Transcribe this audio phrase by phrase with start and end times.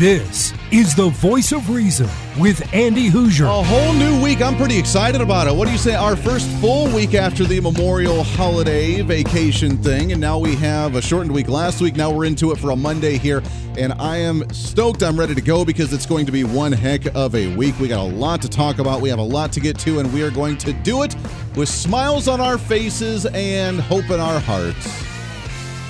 [0.00, 3.44] This is the voice of reason with Andy Hooser.
[3.44, 4.40] A whole new week.
[4.40, 5.54] I'm pretty excited about it.
[5.54, 5.94] What do you say?
[5.94, 10.12] Our first full week after the Memorial holiday vacation thing.
[10.12, 11.96] And now we have a shortened week last week.
[11.96, 13.42] Now we're into it for a Monday here.
[13.76, 15.02] And I am stoked.
[15.02, 17.78] I'm ready to go because it's going to be one heck of a week.
[17.78, 19.02] We got a lot to talk about.
[19.02, 19.98] We have a lot to get to.
[19.98, 21.14] And we are going to do it
[21.56, 25.04] with smiles on our faces and hope in our hearts.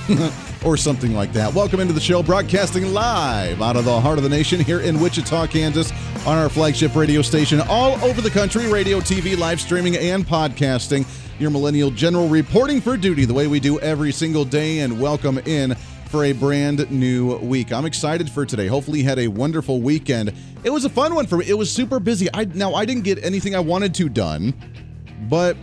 [0.63, 1.53] or something like that.
[1.53, 4.99] Welcome into the show, broadcasting live out of the heart of the nation here in
[4.99, 5.91] Wichita, Kansas,
[6.25, 11.05] on our flagship radio station all over the country radio, TV, live streaming, and podcasting.
[11.39, 15.39] Your Millennial General reporting for duty the way we do every single day, and welcome
[15.39, 15.75] in
[16.11, 17.71] for a brand new week.
[17.71, 18.67] I'm excited for today.
[18.67, 20.33] Hopefully, you had a wonderful weekend.
[20.63, 21.45] It was a fun one for me.
[21.47, 22.27] It was super busy.
[22.33, 24.53] I now I didn't get anything I wanted to done,
[25.29, 25.57] but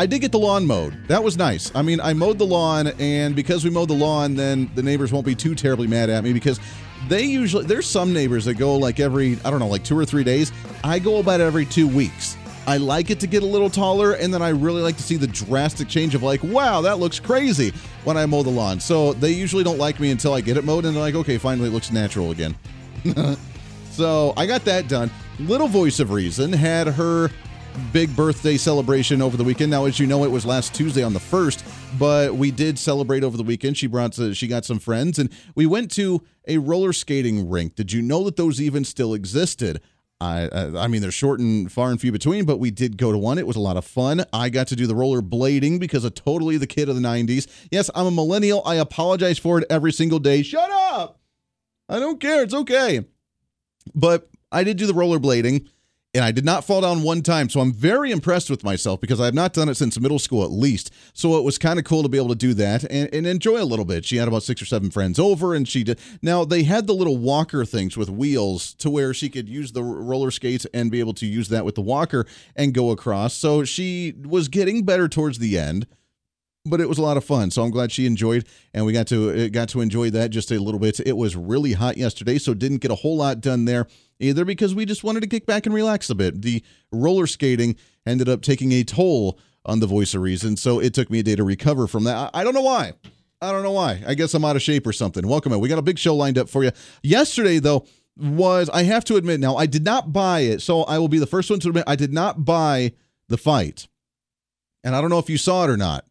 [0.00, 0.96] I did get the lawn mowed.
[1.08, 1.70] That was nice.
[1.74, 5.12] I mean, I mowed the lawn, and because we mowed the lawn, then the neighbors
[5.12, 6.58] won't be too terribly mad at me because
[7.06, 10.06] they usually, there's some neighbors that go like every, I don't know, like two or
[10.06, 10.52] three days.
[10.82, 12.38] I go about every two weeks.
[12.66, 15.16] I like it to get a little taller, and then I really like to see
[15.16, 17.70] the drastic change of like, wow, that looks crazy
[18.04, 18.80] when I mow the lawn.
[18.80, 21.36] So they usually don't like me until I get it mowed, and they're like, okay,
[21.36, 22.56] finally it looks natural again.
[23.90, 25.10] so I got that done.
[25.40, 27.30] Little voice of reason had her
[27.92, 29.70] big birthday celebration over the weekend.
[29.70, 31.64] Now, as you know, it was last Tuesday on the first,
[31.98, 33.76] but we did celebrate over the weekend.
[33.76, 37.74] She brought uh, she got some friends, and we went to a roller skating rink.
[37.74, 39.80] Did you know that those even still existed?
[40.22, 43.16] I, I mean, they're short and far and few between, but we did go to
[43.16, 43.38] one.
[43.38, 44.24] It was a lot of fun.
[44.34, 47.46] I got to do the roller blading because of totally the kid of the 90s.
[47.70, 48.60] Yes, I'm a millennial.
[48.66, 50.42] I apologize for it every single day.
[50.42, 51.20] Shut up!
[51.88, 52.42] I don't care.
[52.42, 53.06] It's okay.
[53.94, 55.66] But I did do the roller blading
[56.12, 57.48] and I did not fall down one time.
[57.48, 60.44] So I'm very impressed with myself because I have not done it since middle school
[60.44, 60.92] at least.
[61.12, 63.62] So it was kind of cool to be able to do that and, and, enjoy
[63.62, 64.04] a little bit.
[64.04, 66.00] She had about six or seven friends over and she did.
[66.20, 69.84] Now they had the little walker things with wheels to where she could use the
[69.84, 72.26] roller skates and be able to use that with the walker
[72.56, 73.34] and go across.
[73.34, 75.86] So she was getting better towards the end
[76.64, 77.50] but it was a lot of fun.
[77.50, 80.50] So I'm glad she enjoyed, and we got to uh, got to enjoy that just
[80.50, 81.00] a little bit.
[81.00, 83.86] It was really hot yesterday, so didn't get a whole lot done there
[84.18, 86.42] either because we just wanted to kick back and relax a bit.
[86.42, 86.62] The
[86.92, 87.76] roller skating
[88.06, 91.22] ended up taking a toll on the voice of reason, so it took me a
[91.22, 92.30] day to recover from that.
[92.34, 92.92] I, I don't know why.
[93.42, 94.02] I don't know why.
[94.06, 95.26] I guess I'm out of shape or something.
[95.26, 95.60] Welcome in.
[95.60, 96.72] We got a big show lined up for you.
[97.02, 97.86] Yesterday, though,
[98.18, 101.18] was I have to admit now I did not buy it, so I will be
[101.18, 102.92] the first one to admit I did not buy
[103.28, 103.88] the fight,
[104.84, 106.04] and I don't know if you saw it or not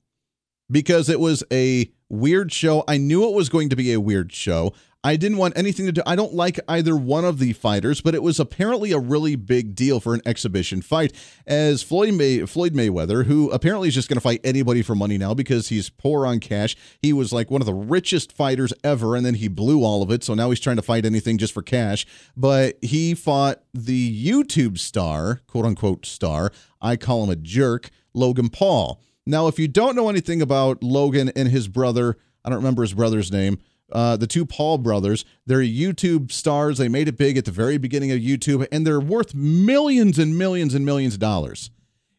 [0.71, 2.83] because it was a weird show.
[2.87, 4.73] I knew it was going to be a weird show.
[5.01, 6.01] I didn't want anything to do.
[6.05, 9.73] I don't like either one of the fighters, but it was apparently a really big
[9.73, 11.13] deal for an exhibition fight.
[11.47, 15.17] As Floyd May Floyd Mayweather, who apparently is just going to fight anybody for money
[15.17, 16.75] now because he's poor on cash.
[17.01, 20.11] He was like one of the richest fighters ever, and then he blew all of
[20.11, 20.21] it.
[20.21, 22.05] So now he's trying to fight anything just for cash.
[22.35, 26.51] But he fought the YouTube star, quote unquote star.
[26.81, 29.01] I call him a jerk, Logan Paul.
[29.29, 32.93] Now, if you don't know anything about Logan and his brother, I don't remember his
[32.93, 33.59] brother's name
[33.91, 35.25] uh, the two Paul brothers.
[35.45, 36.77] They're YouTube stars.
[36.77, 40.37] They made it big at the very beginning of YouTube, and they're worth millions and
[40.37, 41.71] millions and millions of dollars.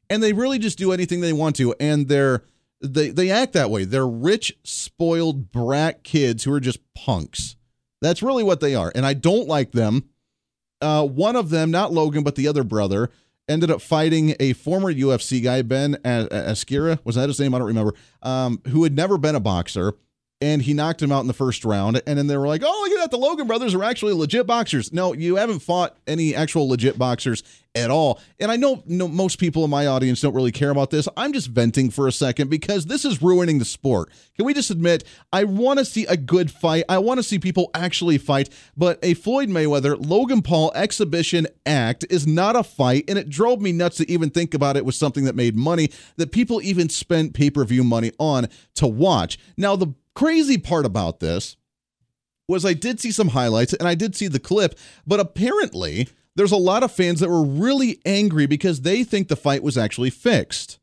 [0.08, 2.42] And they really just do anything they want to, and they're
[2.80, 3.84] they they act that way.
[3.84, 7.56] They're rich, spoiled brat kids who are just punks.
[8.00, 10.08] That's really what they are, and I don't like them.
[10.80, 13.10] Uh, one of them, not Logan, but the other brother,
[13.50, 16.98] ended up fighting a former UFC guy, Ben Askren.
[17.04, 17.54] Was that his name?
[17.54, 17.94] I don't remember.
[18.22, 19.94] Um, who had never been a boxer
[20.40, 22.00] and he knocked him out in the first round.
[22.06, 23.10] And then they were like, oh, look at that.
[23.10, 24.92] The Logan brothers are actually legit boxers.
[24.92, 27.42] No, you haven't fought any actual legit boxers
[27.74, 28.18] at all.
[28.40, 31.08] And I know no, most people in my audience don't really care about this.
[31.16, 34.10] I'm just venting for a second because this is ruining the sport.
[34.34, 36.84] Can we just admit, I want to see a good fight.
[36.88, 38.48] I want to see people actually fight.
[38.76, 43.04] But a Floyd Mayweather, Logan Paul exhibition act is not a fight.
[43.08, 45.90] And it drove me nuts to even think about it was something that made money,
[46.16, 49.38] that people even spent pay per view money on to watch.
[49.56, 51.56] Now, the crazy part about this
[52.48, 54.76] was I did see some highlights and I did see the clip,
[55.06, 59.36] but apparently there's a lot of fans that were really angry because they think the
[59.36, 60.78] fight was actually fixed.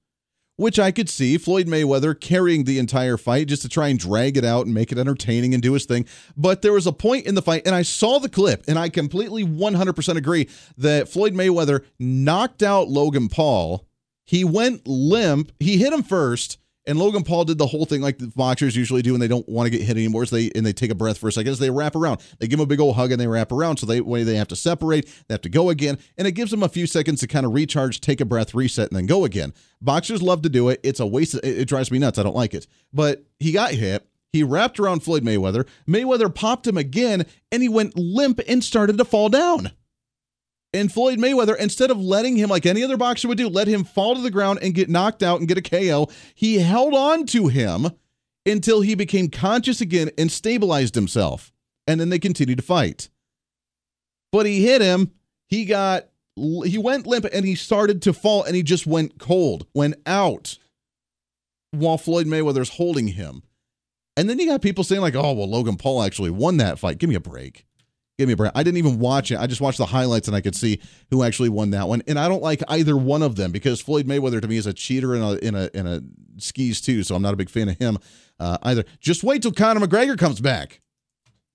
[0.56, 4.38] Which I could see Floyd Mayweather carrying the entire fight just to try and drag
[4.38, 6.08] it out and make it entertaining and do his thing.
[6.36, 8.90] But there was a point in the fight, and I saw the clip, and I
[8.90, 13.88] completely 100% agree that Floyd Mayweather knocked out Logan Paul.
[14.26, 15.52] He went limp.
[15.60, 16.58] He hit him first,
[16.88, 19.48] And Logan Paul did the whole thing like the boxers usually do when they don't
[19.48, 20.26] want to get hit anymore.
[20.26, 22.22] So they and they take a breath for a second as they wrap around.
[22.40, 23.78] They give him a big old hug and they wrap around.
[23.78, 26.50] So they way they have to separate, they have to go again, and it gives
[26.50, 29.26] them a few seconds to kind of recharge, take a breath, reset, and then go
[29.26, 29.54] again.
[29.82, 30.80] Boxers love to do it.
[30.82, 31.36] It's a waste.
[31.36, 32.18] Of, it, it drives me nuts.
[32.18, 32.68] I don't like it.
[32.94, 34.08] But he got hit.
[34.32, 35.68] He wrapped around Floyd Mayweather.
[35.88, 39.72] Mayweather popped him again, and he went limp and started to fall down.
[40.74, 43.84] And Floyd Mayweather, instead of letting him, like any other boxer would do, let him
[43.84, 47.26] fall to the ground and get knocked out and get a KO, he held on
[47.28, 47.88] to him
[48.46, 51.52] until he became conscious again and stabilized himself.
[51.88, 53.10] And then they continued to fight.
[54.32, 55.12] But he hit him.
[55.48, 59.66] He got, he went limp and he started to fall and he just went cold,
[59.74, 60.58] went out
[61.72, 63.44] while Floyd Mayweather's holding him.
[64.18, 66.98] And then you got people saying, like, oh, well, Logan Paul actually won that fight.
[66.98, 67.67] Give me a break.
[68.18, 68.52] Give me a break.
[68.56, 69.38] I didn't even watch it.
[69.38, 70.80] I just watched the highlights and I could see
[71.12, 72.02] who actually won that one.
[72.08, 74.74] And I don't like either one of them because Floyd Mayweather to me is a
[74.74, 76.02] cheater in a in a in a
[76.38, 77.04] skis too.
[77.04, 78.00] So I'm not a big fan of him
[78.40, 78.86] uh, either.
[79.00, 80.82] Just wait till Conor McGregor comes back.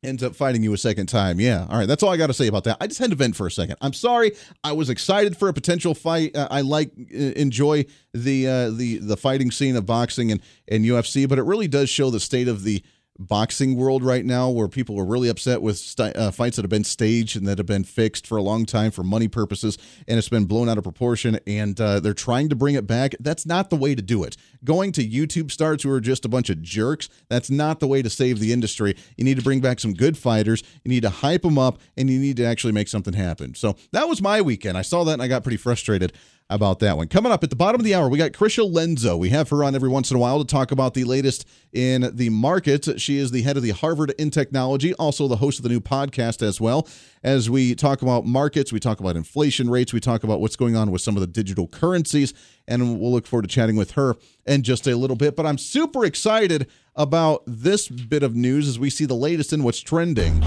[0.04, 1.40] Ends up fighting you a second time.
[1.40, 1.66] Yeah.
[1.68, 1.86] All right.
[1.86, 2.76] That's all I got to say about that.
[2.80, 3.76] I just had to vent for a second.
[3.80, 4.32] I'm sorry.
[4.62, 6.36] I was excited for a potential fight.
[6.36, 10.84] Uh, I like uh, enjoy the uh, the the fighting scene of boxing and and
[10.84, 12.84] UFC, but it really does show the state of the
[13.22, 16.70] boxing world right now where people are really upset with st- uh, fights that have
[16.70, 20.18] been staged and that have been fixed for a long time for money purposes and
[20.18, 23.14] it's been blown out of proportion and uh, they're trying to bring it back.
[23.20, 24.36] That's not the way to do it.
[24.64, 28.02] Going to youtube stars who are just a bunch of jerks that's not the way
[28.02, 28.96] to save the industry.
[29.16, 32.10] You need to bring back some good fighters you need to hype them up and
[32.10, 33.54] you need to actually make something happen.
[33.54, 34.76] So that was my weekend.
[34.76, 36.12] I saw that and i got pretty frustrated
[36.50, 37.08] about that one.
[37.08, 39.18] Coming up at the bottom of the hour, we got Krysia Lenzo.
[39.18, 42.10] We have her on every once in a while to talk about the latest in
[42.14, 43.00] the market.
[43.00, 45.80] She is the head of the Harvard in Technology, also the host of the new
[45.80, 46.86] podcast as well.
[47.22, 50.76] As we talk about markets, we talk about inflation rates, we talk about what's going
[50.76, 52.34] on with some of the digital currencies,
[52.68, 54.16] and we'll look forward to chatting with her
[54.46, 55.36] in just a little bit.
[55.36, 59.62] But I'm super excited about this bit of news as we see the latest in
[59.62, 60.42] what's trending.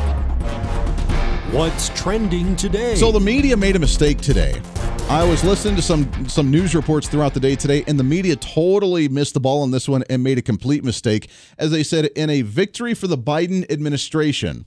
[1.52, 2.96] What's trending today?
[2.96, 4.62] So the media made a mistake today.
[5.08, 8.36] I was listening to some some news reports throughout the day today, and the media
[8.36, 11.30] totally missed the ball on this one and made a complete mistake,
[11.60, 14.66] as they said, in a victory for the Biden administration.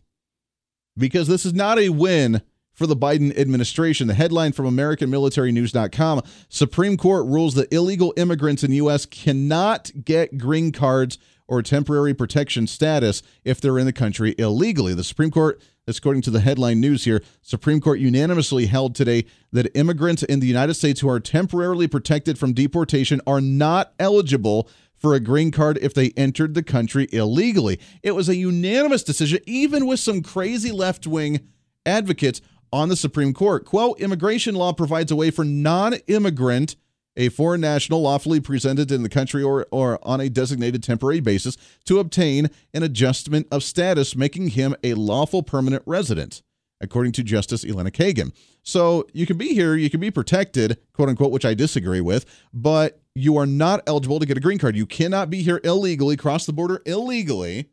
[0.97, 2.41] Because this is not a win
[2.73, 4.07] for the Biden administration.
[4.07, 9.07] The headline from AmericanMilitaryNews.com Supreme Court rules that illegal immigrants in U.S.
[9.07, 11.19] cannot get green cards
[11.49, 14.95] or temporary protection status if they're in the country illegally.
[14.95, 15.61] The Supreme Court
[15.97, 20.47] according to the headline news here, Supreme Court unanimously held today that immigrants in the
[20.47, 24.69] United States who are temporarily protected from deportation are not eligible
[24.99, 27.79] for a green card if they entered the country illegally.
[28.03, 31.49] It was a unanimous decision, even with some crazy left wing
[31.87, 32.41] advocates
[32.73, 33.65] on the Supreme Court.
[33.65, 36.77] Quote Immigration law provides a way for non immigrant
[37.19, 41.59] a foreign national lawfully presented in the country or, or on a designated temporary basis
[41.85, 46.43] to obtain an adjustment of status, making him a lawful permanent resident,
[46.81, 48.33] according to Justice Elena Kagan.
[48.63, 52.25] So you can be here, you can be protected, quote unquote, which I disagree with,
[52.55, 54.77] but you are not eligible to get a green card.
[54.77, 57.69] You cannot be here illegally, cross the border illegally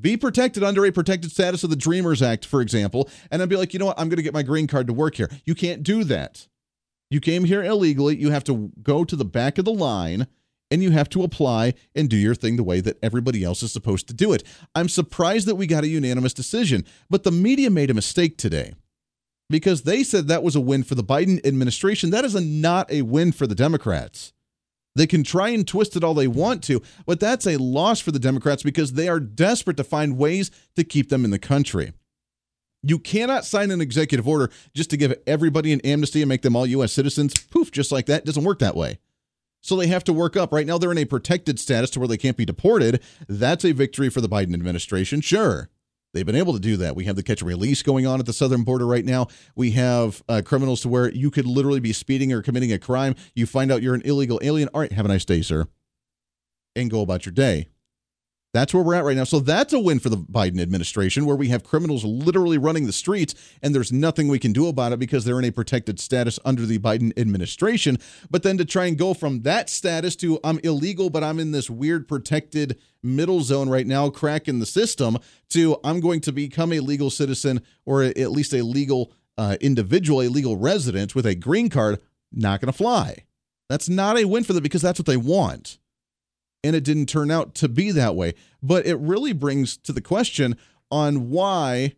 [0.00, 3.56] be protected under a protected status of the Dreamers Act, for example, and then be
[3.56, 5.30] like, you know what, I'm going to get my green card to work here.
[5.44, 6.48] You can't do that.
[7.12, 8.16] You came here illegally.
[8.16, 10.26] You have to go to the back of the line
[10.70, 13.70] and you have to apply and do your thing the way that everybody else is
[13.70, 14.42] supposed to do it.
[14.74, 18.72] I'm surprised that we got a unanimous decision, but the media made a mistake today
[19.50, 22.08] because they said that was a win for the Biden administration.
[22.08, 24.32] That is a, not a win for the Democrats.
[24.96, 28.10] They can try and twist it all they want to, but that's a loss for
[28.10, 31.92] the Democrats because they are desperate to find ways to keep them in the country.
[32.82, 36.56] You cannot sign an executive order just to give everybody an amnesty and make them
[36.56, 36.92] all U.S.
[36.92, 37.34] citizens.
[37.34, 38.22] Poof, just like that.
[38.22, 38.98] It doesn't work that way.
[39.60, 40.52] So they have to work up.
[40.52, 43.00] Right now, they're in a protected status to where they can't be deported.
[43.28, 45.20] That's a victory for the Biden administration.
[45.20, 45.70] Sure.
[46.12, 46.94] They've been able to do that.
[46.94, 49.28] We have the catch and release going on at the southern border right now.
[49.54, 53.14] We have uh, criminals to where you could literally be speeding or committing a crime.
[53.34, 54.68] You find out you're an illegal alien.
[54.74, 55.66] All right, have a nice day, sir.
[56.76, 57.68] And go about your day.
[58.52, 59.24] That's where we're at right now.
[59.24, 62.92] So that's a win for the Biden administration, where we have criminals literally running the
[62.92, 66.38] streets, and there's nothing we can do about it because they're in a protected status
[66.44, 67.96] under the Biden administration.
[68.30, 71.52] But then to try and go from that status to I'm illegal, but I'm in
[71.52, 75.16] this weird protected middle zone right now, cracking the system,
[75.50, 80.20] to I'm going to become a legal citizen or at least a legal uh, individual,
[80.20, 83.24] a legal resident with a green card, not going to fly.
[83.70, 85.78] That's not a win for them because that's what they want
[86.64, 88.34] and it didn't turn out to be that way.
[88.62, 90.56] But it really brings to the question
[90.90, 91.94] on why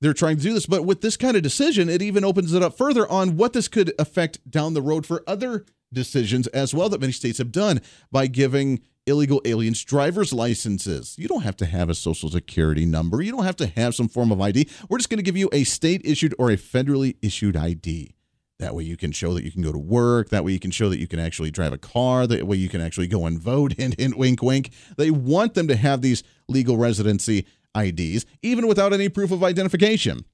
[0.00, 0.66] they're trying to do this.
[0.66, 3.68] But with this kind of decision, it even opens it up further on what this
[3.68, 7.80] could affect down the road for other decisions as well that many states have done
[8.10, 11.14] by giving illegal aliens driver's licenses.
[11.16, 13.22] You don't have to have a social security number.
[13.22, 14.68] You don't have to have some form of ID.
[14.88, 18.15] We're just going to give you a state issued or a federally issued ID.
[18.58, 20.30] That way you can show that you can go to work.
[20.30, 22.26] That way you can show that you can actually drive a car.
[22.26, 23.72] That way you can actually go and vote.
[23.78, 24.70] Hint, hint, wink, wink.
[24.96, 27.46] They want them to have these legal residency
[27.76, 30.24] IDs, even without any proof of identification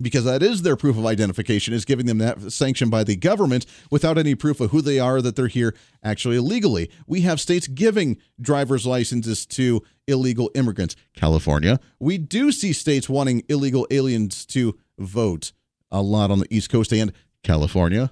[0.00, 3.64] because that is their proof of identification is giving them that sanction by the government
[3.90, 7.66] without any proof of who they are that they're here actually illegally we have states
[7.68, 14.76] giving driver's licenses to illegal immigrants california we do see states wanting illegal aliens to
[14.98, 15.52] vote
[15.90, 18.10] a lot on the east coast and california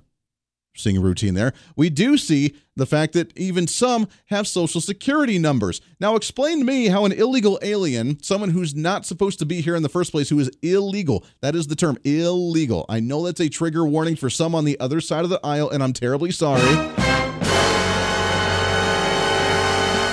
[0.75, 1.53] seeing a routine there.
[1.77, 5.81] We do see the fact that even some have social security numbers.
[5.99, 9.77] Now, explain to me how an illegal alien, someone who's not supposed to be here
[9.77, 12.87] in the first place, who is illegal, that is the term illegal.
[12.89, 15.71] I know that's a trigger warning for some on the other side of the aisle,
[15.71, 16.63] and I'm terribly sorry.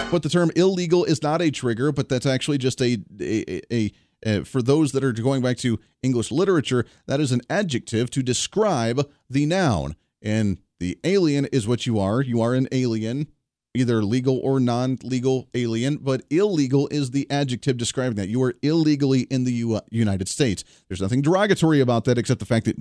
[0.09, 3.61] But the term illegal is not a trigger, but that's actually just a, a, a,
[3.73, 3.93] a
[4.25, 8.23] Uh, for those that are going back to English literature, that is an adjective to
[8.23, 9.95] describe the noun.
[10.21, 12.21] And the alien is what you are.
[12.21, 13.27] You are an alien,
[13.75, 18.27] either legal or non legal alien, but illegal is the adjective describing that.
[18.27, 20.63] You are illegally in the U- uh, United States.
[20.87, 22.77] There's nothing derogatory about that except the fact that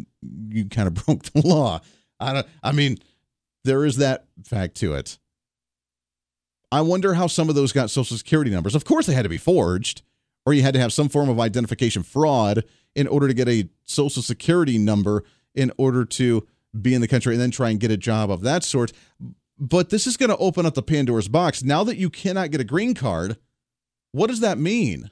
[0.49, 1.81] you kind of broke the law.
[2.19, 2.99] I, don't, I mean,
[3.65, 5.19] there is that fact to it.
[6.73, 8.75] I wonder how some of those got social security numbers.
[8.75, 10.03] Of course, they had to be forged,
[10.47, 13.69] or you had to have some form of identification fraud in order to get a
[13.85, 15.25] social security number
[15.55, 16.47] in order to
[16.81, 18.93] be in the country and then try and get a job of that sort.
[19.59, 21.63] But this is going to open up the Pandora's box.
[21.63, 23.37] Now that you cannot get a green card,
[24.13, 25.11] what does that mean?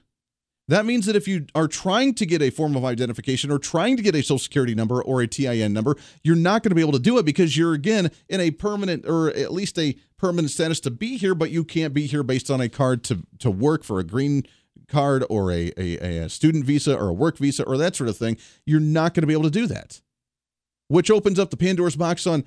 [0.68, 3.98] That means that if you are trying to get a form of identification or trying
[3.98, 6.80] to get a social security number or a TIN number, you're not going to be
[6.80, 10.50] able to do it because you're again in a permanent or at least a permanent
[10.50, 13.50] status to be here, but you can't be here based on a card to to
[13.50, 14.44] work for a green
[14.88, 18.16] card or a, a, a student visa or a work visa or that sort of
[18.16, 18.36] thing.
[18.66, 20.00] You're not going to be able to do that
[20.88, 22.44] which opens up the Pandora's box on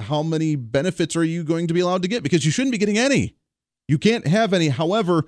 [0.00, 2.78] how many benefits are you going to be allowed to get because you shouldn't be
[2.78, 3.36] getting any.
[3.88, 4.68] You can't have any.
[4.68, 5.24] However,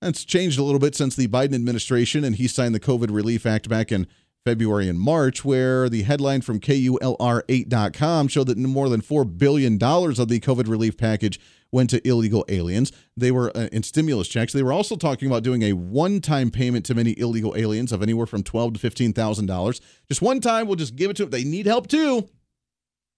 [0.00, 3.46] that's changed a little bit since the Biden administration and he signed the COVID Relief
[3.46, 4.06] Act back in
[4.44, 10.28] February and March, where the headline from KULR8.com showed that more than $4 billion of
[10.28, 11.38] the COVID relief package
[11.72, 12.90] went to illegal aliens.
[13.16, 14.52] They were uh, in stimulus checks.
[14.52, 18.26] They were also talking about doing a one-time payment to many illegal aliens of anywhere
[18.26, 19.80] from twelve to fifteen thousand dollars.
[20.08, 21.30] Just one time, we'll just give it to them.
[21.30, 22.28] They need help too.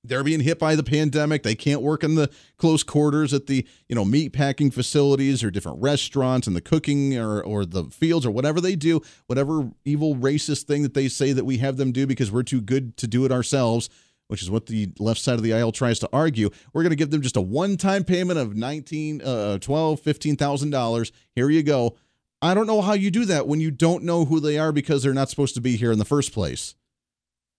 [0.04, 1.42] They're being hit by the pandemic.
[1.44, 5.50] They can't work in the close quarters at the you know meat packing facilities or
[5.50, 10.16] different restaurants and the cooking or or the fields or whatever they do, whatever evil
[10.16, 13.06] racist thing that they say that we have them do because we're too good to
[13.06, 13.88] do it ourselves
[14.28, 16.48] which is what the left side of the aisle tries to argue.
[16.72, 21.12] We're going to give them just a one-time payment of 19, uh, 12, 15,000 dollars.
[21.34, 21.96] Here you go.
[22.40, 25.02] I don't know how you do that when you don't know who they are because
[25.02, 26.74] they're not supposed to be here in the first place.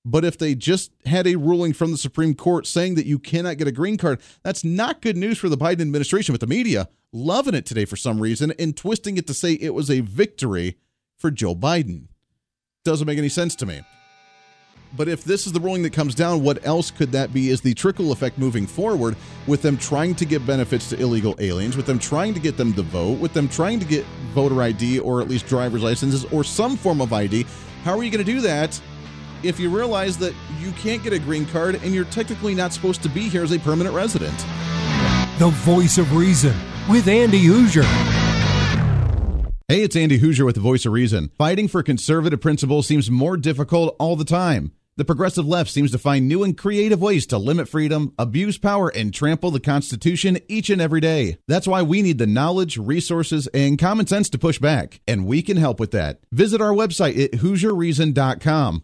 [0.06, 3.58] But if they just had a ruling from the Supreme Court saying that you cannot
[3.58, 6.34] get a green card, that's not good news for the Biden administration.
[6.34, 9.74] But the media loving it today for some reason and twisting it to say it
[9.74, 10.78] was a victory
[11.16, 12.08] for Joe Biden.
[12.84, 13.82] Doesn't make any sense to me.
[14.96, 17.50] But if this is the ruling that comes down, what else could that be?
[17.50, 19.16] Is the trickle effect moving forward
[19.48, 22.74] with them trying to give benefits to illegal aliens, with them trying to get them
[22.74, 26.44] to vote, with them trying to get voter ID or at least driver's licenses or
[26.44, 27.46] some form of ID?
[27.84, 28.80] How are you going to do that
[29.44, 33.04] if you realize that you can't get a green card and you're technically not supposed
[33.04, 34.38] to be here as a permanent resident?
[35.40, 36.56] The voice of reason
[36.90, 37.84] with Andy Hooser.
[39.68, 41.32] Hey, it's Andy Hooser with the voice of reason.
[41.38, 44.74] Fighting for conservative principles seems more difficult all the time.
[44.96, 48.90] The progressive left seems to find new and creative ways to limit freedom, abuse power,
[48.90, 51.38] and trample the Constitution each and every day.
[51.48, 55.42] That's why we need the knowledge, resources, and common sense to push back, and we
[55.42, 56.20] can help with that.
[56.32, 58.84] Visit our website at HooserReason.com.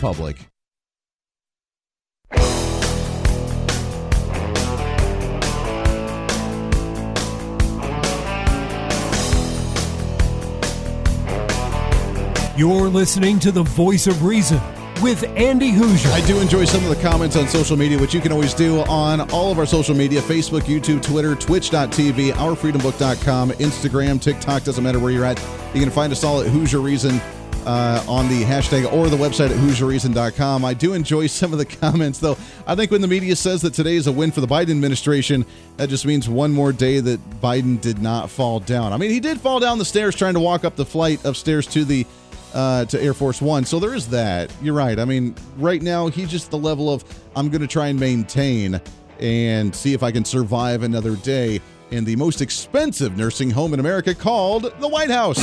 [12.57, 14.59] You're listening to the voice of reason
[15.01, 16.11] with Andy Hooser.
[16.11, 18.81] I do enjoy some of the comments on social media, which you can always do
[18.81, 24.99] on all of our social media Facebook, YouTube, Twitter, Twitch.tv, OurFreedomBook.com, Instagram, TikTok, doesn't matter
[24.99, 25.39] where you're at.
[25.73, 27.19] You can find us all at Hooser Reason
[27.65, 30.65] uh, on the hashtag or the website at HooserReason.com.
[30.65, 32.37] I do enjoy some of the comments, though.
[32.65, 35.45] I think when the media says that today is a win for the Biden administration,
[35.77, 38.93] that just means one more day that Biden did not fall down.
[38.93, 41.67] I mean, he did fall down the stairs trying to walk up the flight upstairs
[41.67, 42.05] to the
[42.53, 43.63] uh, to Air Force One.
[43.65, 44.53] So there is that.
[44.61, 44.99] You're right.
[44.99, 47.03] I mean, right now he's just the level of
[47.35, 48.81] I'm going to try and maintain
[49.19, 53.79] and see if I can survive another day in the most expensive nursing home in
[53.79, 55.39] America called the White House.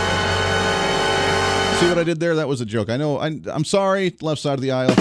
[1.76, 2.36] see what I did there?
[2.36, 2.88] That was a joke.
[2.88, 3.18] I know.
[3.18, 4.14] I, I'm sorry.
[4.22, 4.94] Left side of the aisle.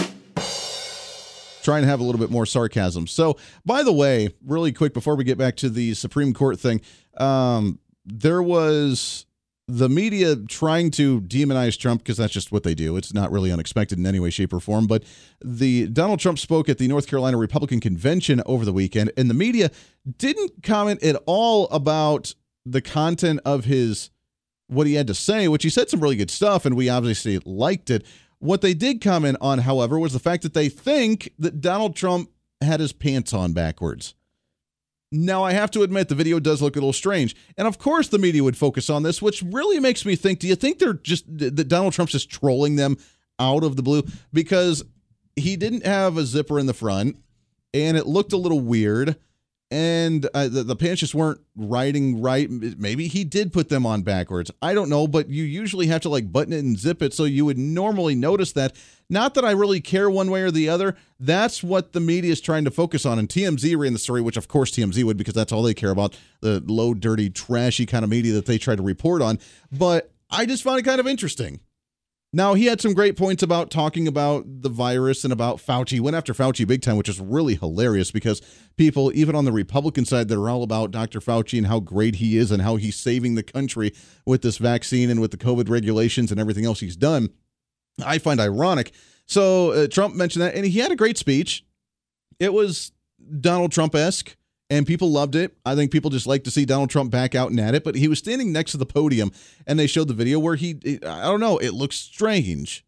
[1.64, 3.08] Trying to have a little bit more sarcasm.
[3.08, 6.82] So, by the way, really quick before we get back to the Supreme Court thing,
[7.18, 9.26] um, there was
[9.68, 12.98] the media trying to demonize Trump because that's just what they do.
[12.98, 14.86] It's not really unexpected in any way, shape, or form.
[14.86, 15.04] But
[15.44, 19.34] the Donald Trump spoke at the North Carolina Republican convention over the weekend, and the
[19.34, 19.72] media
[20.18, 22.36] didn't comment at all about
[22.66, 24.12] the content of his
[24.68, 27.40] what he had to say, which he said some really good stuff, and we obviously
[27.46, 28.06] liked it.
[28.40, 32.30] What they did comment on, however, was the fact that they think that Donald Trump
[32.62, 34.16] had his pants on backwards.
[35.12, 37.36] Now, I have to admit, the video does look a little strange.
[37.58, 40.48] And of course, the media would focus on this, which really makes me think do
[40.48, 42.98] you think they're just, that Donald Trump's just trolling them
[43.40, 44.04] out of the blue?
[44.34, 44.84] Because
[45.36, 47.18] he didn't have a zipper in the front
[47.74, 49.18] and it looked a little weird.
[49.72, 52.50] And uh, the, the pants just weren't riding right.
[52.50, 54.52] Maybe he did put them on backwards.
[54.62, 57.14] I don't know, but you usually have to like button it and zip it.
[57.14, 58.76] So you would normally notice that.
[59.10, 60.96] Not that I really care one way or the other.
[61.20, 63.18] That's what the media is trying to focus on.
[63.18, 65.92] And TMZ ran the story, which of course TMZ would because that's all they care
[65.92, 69.40] about the low, dirty, trashy kind of media that they try to report on.
[69.72, 71.60] But I just found it kind of interesting.
[72.36, 76.02] Now, he had some great points about talking about the virus and about Fauci.
[76.02, 78.42] Went after Fauci big time, which is really hilarious because
[78.76, 81.22] people, even on the Republican side, that are all about Dr.
[81.22, 83.94] Fauci and how great he is and how he's saving the country
[84.26, 87.30] with this vaccine and with the COVID regulations and everything else he's done,
[88.06, 88.92] I find ironic.
[89.26, 91.64] So uh, Trump mentioned that, and he had a great speech.
[92.38, 92.92] It was
[93.40, 94.36] Donald Trump esque
[94.70, 95.56] and people loved it.
[95.66, 97.84] I think people just like to see Donald Trump back out and at it.
[97.84, 99.32] But he was standing next to the podium,
[99.68, 102.84] and they showed the video where he, I don't know, it looks strange.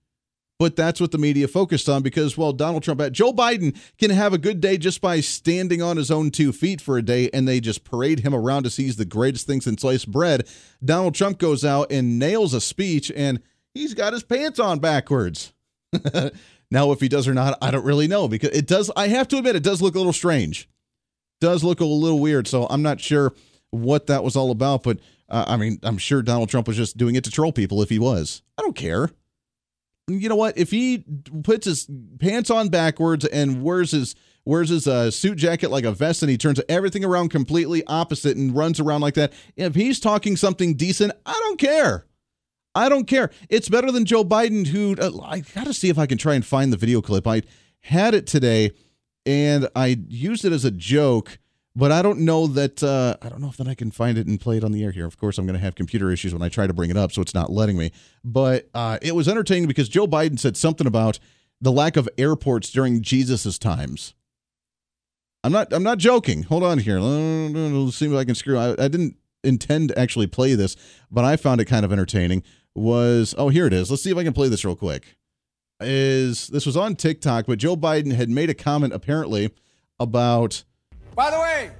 [0.59, 4.09] But that's what the media focused on because, well, Donald Trump, uh, Joe Biden can
[4.09, 7.29] have a good day just by standing on his own two feet for a day,
[7.31, 10.47] and they just parade him around as he's the greatest thing since sliced bread.
[10.83, 13.39] Donald Trump goes out and nails a speech, and
[13.75, 15.53] he's got his pants on backwards.
[16.71, 19.27] now, if he does or not, I don't really know because it does, I have
[19.27, 20.67] to admit, it does look a little strange
[21.39, 22.47] does look a little weird.
[22.47, 23.33] So I'm not sure
[23.71, 24.83] what that was all about.
[24.83, 27.81] But uh, I mean, I'm sure Donald Trump was just doing it to troll people
[27.81, 28.41] if he was.
[28.57, 29.09] I don't care.
[30.07, 30.57] You know what?
[30.57, 31.03] If he
[31.43, 35.91] puts his pants on backwards and wears his wears his uh, suit jacket like a
[35.91, 39.99] vest and he turns everything around completely opposite and runs around like that, if he's
[39.99, 42.05] talking something decent, I don't care.
[42.73, 43.31] I don't care.
[43.49, 46.35] It's better than Joe Biden, who uh, I got to see if I can try
[46.35, 47.27] and find the video clip.
[47.27, 47.41] I
[47.81, 48.71] had it today
[49.27, 51.37] and I used it as a joke,
[51.75, 54.25] but I don't know that uh, I don't know if that I can find it
[54.25, 55.05] and play it on the air here.
[55.05, 57.11] Of course, I'm going to have computer issues when I try to bring it up,
[57.11, 57.91] so it's not letting me.
[58.23, 61.19] But uh, it was entertaining because Joe Biden said something about
[61.59, 64.13] the lack of airports during Jesus's times.
[65.43, 65.73] I'm not.
[65.73, 66.43] I'm not joking.
[66.43, 66.99] Hold on here.
[66.99, 68.57] Let's see if I can screw.
[68.57, 70.77] I, I didn't intend to actually play this,
[71.11, 72.43] but I found it kind of entertaining.
[72.75, 73.91] Was oh here it is.
[73.91, 75.16] Let's see if I can play this real quick.
[75.79, 79.51] Is this was on TikTok, but Joe Biden had made a comment apparently
[79.99, 80.63] about.
[81.15, 81.71] By the way,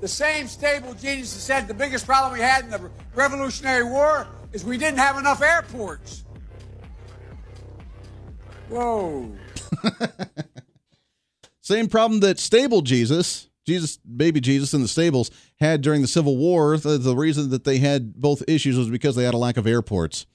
[0.00, 4.26] the same stable genius that said the biggest problem we had in the Revolutionary War
[4.52, 6.24] is we didn't have enough airports.
[8.68, 9.32] Whoa.
[11.60, 16.36] Same problem that stable Jesus, Jesus, baby Jesus in the stables, had during the Civil
[16.36, 16.76] War.
[16.78, 19.66] The, the reason that they had both issues was because they had a lack of
[19.66, 20.26] airports.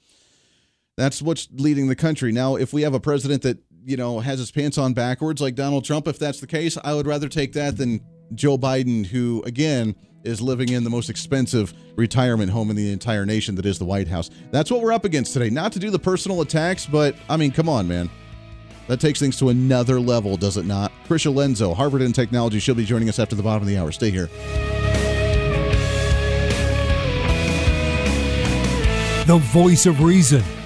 [0.96, 2.32] That's what's leading the country.
[2.32, 5.56] Now, if we have a president that, you know, has his pants on backwards like
[5.56, 8.00] Donald Trump, if that's the case, I would rather take that than
[8.36, 13.26] Joe Biden, who, again, is living in the most expensive retirement home in the entire
[13.26, 14.30] nation that is the White House.
[14.52, 15.50] That's what we're up against today.
[15.50, 18.10] Not to do the personal attacks, but I mean, come on, man.
[18.88, 20.92] That takes things to another level, does it not?
[21.08, 23.92] Krysia Lenzo, Harvard and Technology, she'll be joining us after the bottom of the hour.
[23.92, 24.28] Stay here.
[29.26, 30.44] The voice of reason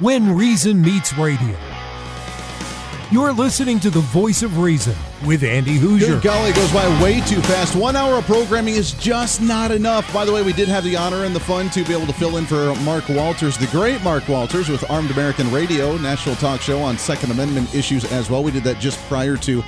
[0.00, 1.54] When Reason Meets Radio.
[3.10, 4.94] You're listening to the voice of reason
[5.26, 6.08] with Andy Hooser.
[6.08, 7.76] Good golly, goes by way too fast.
[7.76, 10.10] One hour of programming is just not enough.
[10.10, 12.14] By the way, we did have the honor and the fun to be able to
[12.14, 16.62] fill in for Mark Walters, the great Mark Walters, with Armed American Radio, national talk
[16.62, 18.42] show on Second Amendment issues as well.
[18.42, 19.62] We did that just prior to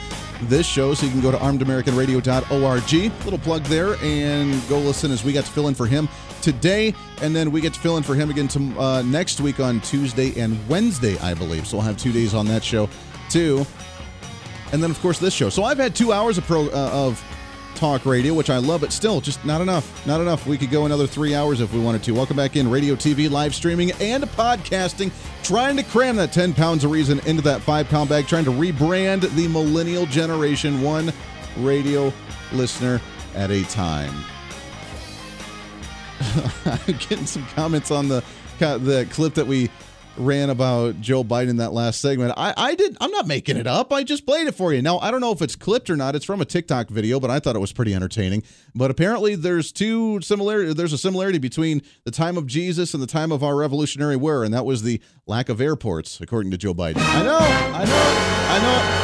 [0.48, 3.24] this show, so you can go to armedamericanradio.org.
[3.24, 6.08] Little plug there and go listen as we got to fill in for him
[6.40, 9.60] today, and then we get to fill in for him again to, uh, next week
[9.60, 11.66] on Tuesday and Wednesday, I believe.
[11.66, 12.88] So we'll have two days on that show
[13.30, 13.64] too,
[14.72, 15.48] and then of course this show.
[15.48, 17.22] So I've had two hours of pro uh, of
[17.74, 20.06] talk radio, which I love, but still just not enough.
[20.06, 20.46] Not enough.
[20.46, 22.12] We could go another three hours if we wanted to.
[22.12, 25.10] Welcome back in radio, TV, live streaming, and podcasting.
[25.42, 28.50] Trying to cram that 10 pounds of reason into that five pound bag, trying to
[28.50, 31.12] rebrand the millennial generation one
[31.58, 32.12] radio
[32.52, 33.00] listener
[33.34, 34.14] at a time.
[36.64, 38.22] I'm getting some comments on the
[38.58, 39.68] the clip that we
[40.16, 42.34] ran about Joe Biden that last segment.
[42.36, 43.92] I, I did I'm not making it up.
[43.92, 44.82] I just played it for you.
[44.82, 46.14] Now I don't know if it's clipped or not.
[46.14, 48.42] It's from a TikTok video, but I thought it was pretty entertaining.
[48.74, 53.06] But apparently there's two similarity there's a similarity between the time of Jesus and the
[53.06, 56.74] time of our Revolutionary War, and that was the lack of airports, according to Joe
[56.74, 56.98] Biden.
[56.98, 58.14] I know, I know,
[58.48, 59.01] I know.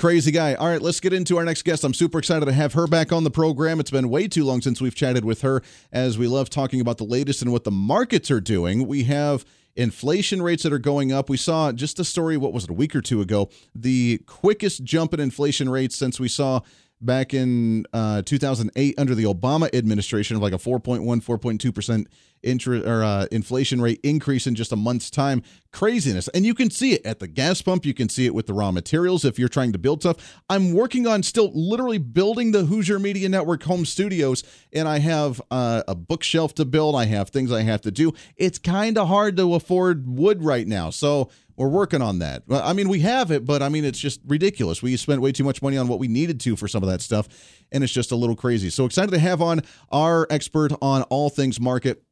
[0.00, 0.54] Crazy guy.
[0.54, 1.84] All right, let's get into our next guest.
[1.84, 3.80] I'm super excited to have her back on the program.
[3.80, 6.96] It's been way too long since we've chatted with her, as we love talking about
[6.96, 8.88] the latest and what the markets are doing.
[8.88, 9.44] We have
[9.76, 11.28] inflation rates that are going up.
[11.28, 14.84] We saw just a story, what was it, a week or two ago, the quickest
[14.84, 16.60] jump in inflation rates since we saw
[17.00, 22.06] back in uh, 2008 under the Obama administration of like a 4.1, 4.2%
[22.42, 25.42] interest or uh, inflation rate increase in just a month's time.
[25.72, 26.28] Craziness.
[26.28, 27.84] And you can see it at the gas pump.
[27.84, 30.40] You can see it with the raw materials if you're trying to build stuff.
[30.48, 35.40] I'm working on still literally building the Hooser Media Network home studios, and I have
[35.50, 36.96] uh, a bookshelf to build.
[36.96, 38.12] I have things I have to do.
[38.36, 40.90] It's kind of hard to afford wood right now.
[40.90, 41.30] So
[41.60, 42.42] we're working on that.
[42.50, 44.82] I mean, we have it, but I mean, it's just ridiculous.
[44.82, 47.02] We spent way too much money on what we needed to for some of that
[47.02, 47.28] stuff,
[47.70, 48.70] and it's just a little crazy.
[48.70, 49.60] So excited to have on
[49.92, 52.02] our expert on all things market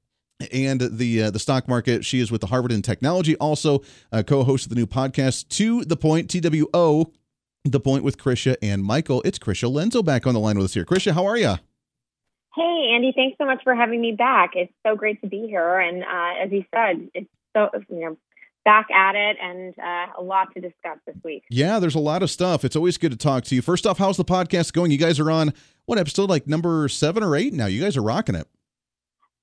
[0.53, 2.05] and the uh, the stock market.
[2.05, 3.81] She is with the Harvard and Technology, also
[4.13, 7.11] uh, co-host of the new podcast To the Point, TWO,
[7.65, 9.23] The Point with Krysia and Michael.
[9.25, 10.85] It's Krysia Lenzo back on the line with us here.
[10.85, 11.55] Krysia, how are you?
[12.55, 14.51] Hey, Andy, thanks so much for having me back.
[14.57, 15.79] It's so great to be here.
[15.79, 18.17] And uh, as you said, it's so, you know,
[18.69, 21.43] back at it and uh, a lot to discuss this week.
[21.49, 22.67] Yeah, there's a lot of stuff.
[22.67, 23.63] It's always good to talk to you.
[23.63, 24.91] First off, how's the podcast going?
[24.91, 25.55] You guys are on
[25.87, 27.65] what episode, like number seven or eight now?
[27.65, 28.47] You guys are rocking it.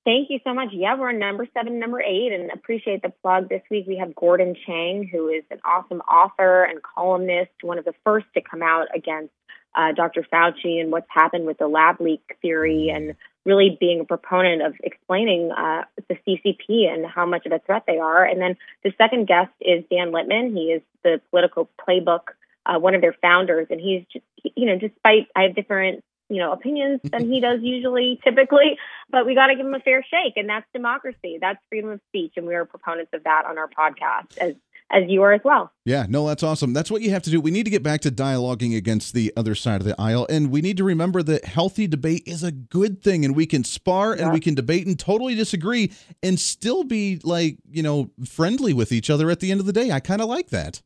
[0.04, 0.68] Thank you so much.
[0.70, 3.48] Yeah, we're on number seven, number eight, and appreciate the plug.
[3.48, 7.84] This week we have Gordon Chang, who is an awesome author and columnist, one of
[7.84, 9.32] the first to come out against
[9.74, 10.24] uh, Dr.
[10.32, 14.74] Fauci and what's happened with the lab leak theory, and really being a proponent of
[14.82, 18.24] explaining uh, the CCP and how much of a threat they are.
[18.24, 20.54] And then the second guest is Dan Lippman.
[20.54, 22.34] He is the political playbook,
[22.66, 24.24] uh, one of their founders, and he's just,
[24.56, 28.78] you know, despite I have different you know opinions than he does usually typically
[29.10, 32.00] but we got to give him a fair shake and that's democracy that's freedom of
[32.08, 34.56] speech and we are proponents of that on our podcast as
[34.90, 35.72] as you are as well.
[35.84, 36.72] Yeah, no, that's awesome.
[36.72, 37.40] That's what you have to do.
[37.40, 40.26] We need to get back to dialoguing against the other side of the aisle.
[40.30, 43.24] And we need to remember that healthy debate is a good thing.
[43.24, 44.24] And we can spar yeah.
[44.24, 48.92] and we can debate and totally disagree and still be like, you know, friendly with
[48.92, 49.90] each other at the end of the day.
[49.90, 50.82] I kind of like that.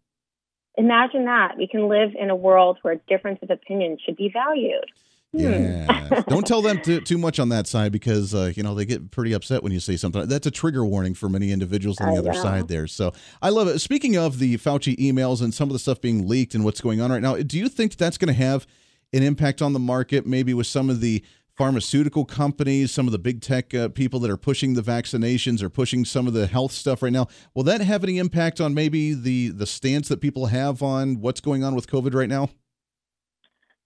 [0.76, 1.56] Imagine that.
[1.58, 4.86] We can live in a world where difference of opinion should be valued.
[5.32, 5.40] Hmm.
[5.40, 6.22] Yeah.
[6.28, 9.10] Don't tell them too, too much on that side because uh, you know they get
[9.10, 10.26] pretty upset when you say something.
[10.26, 12.42] That's a trigger warning for many individuals on the I other know.
[12.42, 12.86] side there.
[12.86, 13.78] So I love it.
[13.78, 17.00] Speaking of the Fauci emails and some of the stuff being leaked and what's going
[17.00, 18.66] on right now, do you think that's going to have
[19.12, 20.26] an impact on the market?
[20.26, 21.22] Maybe with some of the
[21.56, 25.68] pharmaceutical companies, some of the big tech uh, people that are pushing the vaccinations or
[25.68, 27.26] pushing some of the health stuff right now.
[27.54, 31.40] Will that have any impact on maybe the the stance that people have on what's
[31.40, 32.48] going on with COVID right now?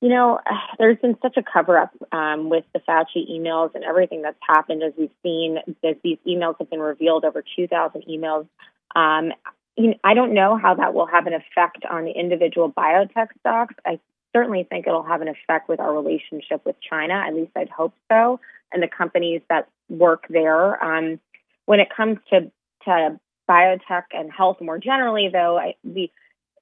[0.04, 0.38] You know,
[0.78, 4.82] there's been such a cover up um, with the Fauci emails and everything that's happened
[4.82, 8.46] as we've seen that these emails have been revealed over 2,000 emails.
[8.94, 9.32] Um,
[9.76, 13.28] you know, I don't know how that will have an effect on the individual biotech
[13.40, 13.74] stocks.
[13.86, 13.98] I
[14.34, 17.14] certainly think it'll have an effect with our relationship with China.
[17.26, 18.40] At least I'd hope so,
[18.72, 20.82] and the companies that work there.
[20.84, 21.18] Um,
[21.64, 22.52] when it comes to
[22.84, 26.12] to biotech and health more generally, though, I, we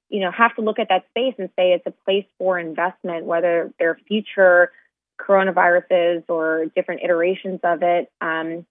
[0.09, 3.25] you know, have to look at that space and say it's a place for investment,
[3.25, 4.71] whether they're future
[5.19, 8.11] coronaviruses or different iterations of it.
[8.21, 8.65] Um,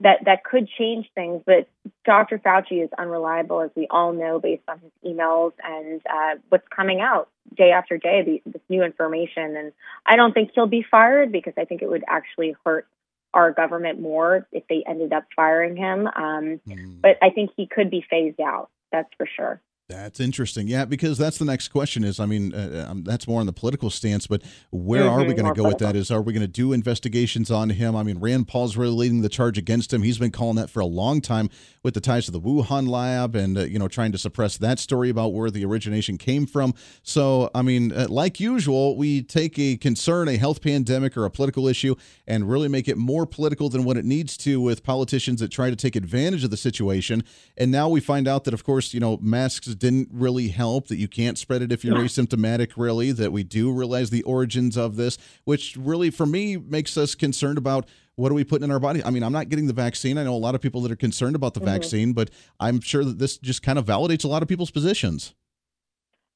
[0.00, 1.68] that that could change things, but
[2.04, 2.38] Dr.
[2.38, 7.00] Fauci is unreliable, as we all know, based on his emails and uh, what's coming
[7.00, 9.56] out day after day, the, this new information.
[9.56, 9.72] And
[10.04, 12.86] I don't think he'll be fired because I think it would actually hurt
[13.32, 16.06] our government more if they ended up firing him.
[16.06, 17.00] Um, mm.
[17.00, 18.68] But I think he could be phased out.
[18.92, 19.60] That's for sure.
[19.88, 20.66] That's interesting.
[20.66, 23.52] Yeah, because that's the next question is I mean, uh, um, that's more on the
[23.52, 25.66] political stance, but where mm-hmm, are we going to go political.
[25.66, 25.94] with that?
[25.94, 27.94] Is are we going to do investigations on him?
[27.94, 30.02] I mean, Rand Paul's really leading the charge against him.
[30.02, 31.50] He's been calling that for a long time
[31.84, 34.80] with the ties to the Wuhan lab and, uh, you know, trying to suppress that
[34.80, 36.74] story about where the origination came from.
[37.04, 41.30] So, I mean, uh, like usual, we take a concern, a health pandemic or a
[41.30, 41.94] political issue,
[42.26, 45.70] and really make it more political than what it needs to with politicians that try
[45.70, 47.22] to take advantage of the situation.
[47.56, 50.96] And now we find out that, of course, you know, masks didn't really help, that
[50.96, 52.04] you can't spread it if you're yeah.
[52.04, 56.96] asymptomatic, really, that we do realize the origins of this, which really, for me, makes
[56.96, 59.04] us concerned about what are we putting in our body?
[59.04, 60.16] I mean, I'm not getting the vaccine.
[60.18, 61.68] I know a lot of people that are concerned about the mm-hmm.
[61.68, 65.34] vaccine, but I'm sure that this just kind of validates a lot of people's positions.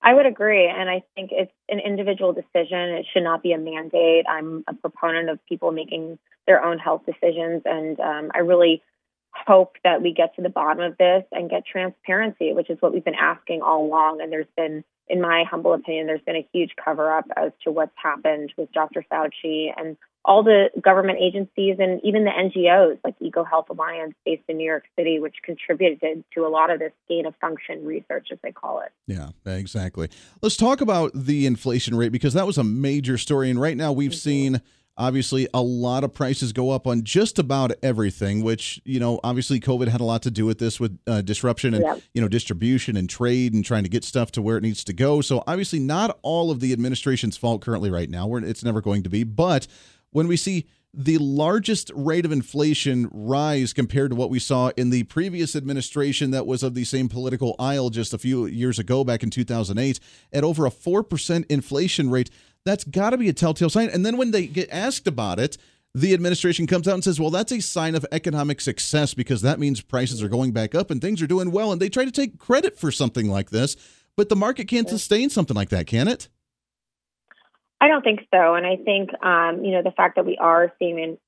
[0.03, 0.67] I would agree.
[0.67, 2.79] And I think it's an individual decision.
[2.79, 4.25] It should not be a mandate.
[4.29, 7.63] I'm a proponent of people making their own health decisions.
[7.65, 8.83] And um, I really
[9.33, 12.93] hope that we get to the bottom of this and get transparency, which is what
[12.93, 14.21] we've been asking all along.
[14.21, 17.71] And there's been, in my humble opinion, there's been a huge cover up as to
[17.71, 19.05] what's happened with Dr.
[19.11, 24.59] Fauci and all the government agencies and even the NGOs like EcoHealth Alliance based in
[24.59, 28.39] New York City, which contributed to a lot of this gain of function research, as
[28.43, 28.93] they call it.
[29.07, 30.11] Yeah, exactly.
[30.43, 33.49] Let's talk about the inflation rate because that was a major story.
[33.49, 34.19] And right now we've mm-hmm.
[34.19, 34.63] seen
[35.01, 39.59] obviously a lot of prices go up on just about everything which you know obviously
[39.59, 42.01] covid had a lot to do with this with uh, disruption and yep.
[42.15, 44.93] you know distribution and trade and trying to get stuff to where it needs to
[44.93, 45.21] go.
[45.21, 48.27] So obviously not all of the administration's fault currently right now.
[48.27, 49.25] Where it's never going to be.
[49.25, 49.67] But
[50.11, 54.91] when we see the largest rate of inflation rise compared to what we saw in
[54.91, 59.05] the previous administration that was of the same political aisle just a few years ago
[59.05, 60.01] back in 2008
[60.33, 62.29] at over a 4% inflation rate
[62.65, 63.89] that's got to be a telltale sign.
[63.89, 65.57] And then when they get asked about it,
[65.95, 69.59] the administration comes out and says, well, that's a sign of economic success because that
[69.59, 71.73] means prices are going back up and things are doing well.
[71.73, 73.77] And they try to take credit for something like this,
[74.17, 76.29] but the market can't sustain something like that, can it?
[77.81, 78.55] I don't think so.
[78.55, 81.19] And I think, um, you know, the fact that we are seeing, in,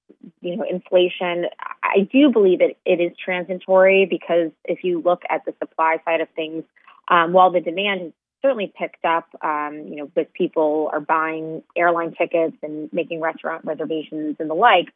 [0.42, 1.46] you know, inflation,
[1.82, 6.20] I do believe it, it is transitory because if you look at the supply side
[6.20, 6.64] of things,
[7.08, 8.12] um, while the demand
[8.42, 13.64] certainly picked up, um, you know, with people are buying airline tickets and making restaurant
[13.64, 14.92] reservations and the like.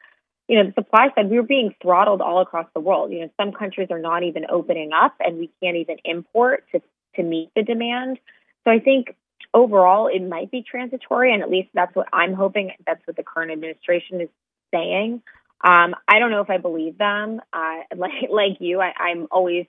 [0.49, 3.11] You know, the supply side, we are being throttled all across the world.
[3.13, 6.83] You know, some countries are not even opening up and we can't even import to,
[7.17, 8.19] to meet the demand.
[8.65, 9.17] So I think
[9.55, 12.73] overall it might be transitory and at least that's what I'm hoping.
[12.87, 14.29] That's what the current administration is
[14.73, 15.23] saying.
[15.65, 17.41] Um, I don't know if I believe them.
[17.53, 19.67] Uh, like like you, I, I'm always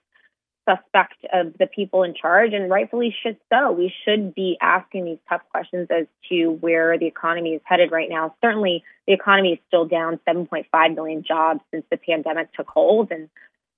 [0.67, 3.71] suspect of the people in charge, and rightfully should so.
[3.71, 8.09] We should be asking these tough questions as to where the economy is headed right
[8.09, 8.35] now.
[8.43, 13.29] Certainly, the economy is still down 7.5 million jobs since the pandemic took hold, and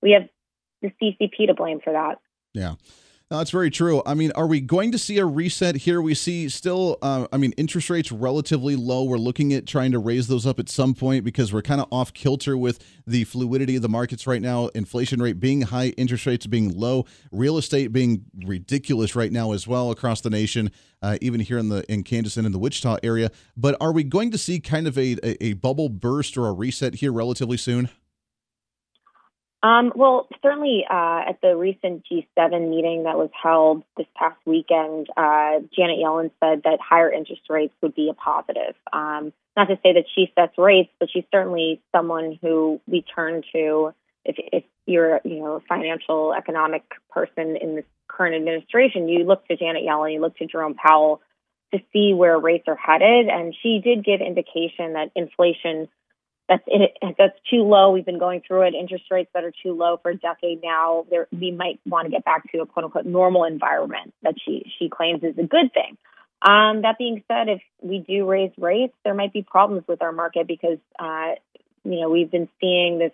[0.02, 0.28] we have
[0.82, 2.18] the CCP to blame for that.
[2.52, 2.74] Yeah.
[3.30, 4.02] No, that's very true.
[4.04, 6.02] I mean, are we going to see a reset here?
[6.02, 9.04] We see still, uh, I mean, interest rates relatively low.
[9.04, 11.86] We're looking at trying to raise those up at some point because we're kind of
[11.92, 14.66] off kilter with the fluidity of the markets right now.
[14.74, 19.64] Inflation rate being high, interest rates being low, real estate being ridiculous right now as
[19.64, 22.96] well across the nation, uh, even here in the in Kansas and in the Wichita
[23.04, 23.30] area.
[23.56, 26.52] But are we going to see kind of a, a, a bubble burst or a
[26.52, 27.90] reset here relatively soon?
[29.62, 35.08] Um, well, certainly uh, at the recent G7 meeting that was held this past weekend,
[35.16, 38.74] uh, Janet Yellen said that higher interest rates would be a positive.
[38.90, 43.42] Um, not to say that she sets rates, but she's certainly someone who we turn
[43.52, 43.92] to
[44.24, 49.08] if, if you're, you know, a financial economic person in this current administration.
[49.08, 51.20] You look to Janet Yellen, you look to Jerome Powell
[51.72, 55.88] to see where rates are headed, and she did give indication that inflation
[56.50, 57.92] that's it, that's too low.
[57.92, 58.74] We've been going through it.
[58.74, 61.06] Interest rates that are too low for a decade now.
[61.08, 64.70] There, we might want to get back to a quote unquote normal environment that she
[64.78, 65.96] she claims is a good thing.
[66.42, 70.10] Um, that being said, if we do raise rates, there might be problems with our
[70.10, 71.34] market because uh,
[71.84, 73.12] you know we've been seeing this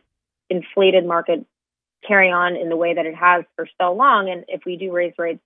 [0.49, 1.45] inflated market
[2.09, 4.31] carry on in the way that it has for so long.
[4.31, 5.43] And if we do raise rates,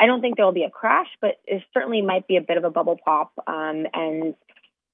[0.00, 2.56] I don't think there will be a crash, but it certainly might be a bit
[2.56, 3.32] of a bubble pop.
[3.46, 4.34] Um, and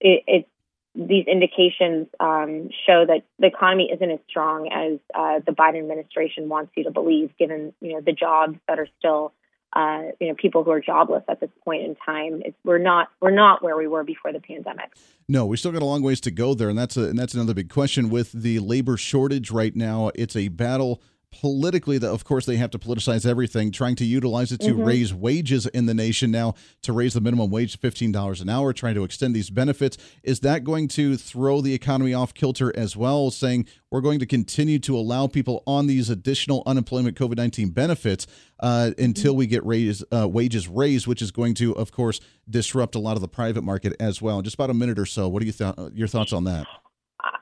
[0.01, 0.49] it, it
[0.97, 6.49] these indications um, show that the economy isn't as strong as uh, the Biden administration
[6.49, 9.33] wants you to believe, given you know the jobs that are still
[9.75, 12.43] uh, you know people who are jobless at this point in time.
[12.45, 14.93] It's, we're not we're not where we were before the pandemic.
[15.29, 17.35] No, we still got a long ways to go there, and that's a, and that's
[17.35, 20.11] another big question with the labor shortage right now.
[20.15, 21.03] It's a battle
[21.40, 24.85] politically that of course they have to politicize everything trying to utilize it to mm-hmm.
[24.85, 28.72] raise wages in the nation now to raise the minimum wage to $15 an hour
[28.72, 29.96] trying to extend these benefits.
[30.22, 34.27] Is that going to throw the economy off kilter as well saying we're going to
[34.27, 38.27] continue to allow people on these additional unemployment covid-19 benefits
[38.61, 42.94] uh, until we get raise, uh, wages raised which is going to of course disrupt
[42.94, 44.38] a lot of the private market as well?
[44.38, 46.66] In just about a minute or so what are you th- your thoughts on that